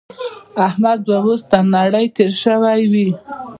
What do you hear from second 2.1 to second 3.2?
تېری شوی وي.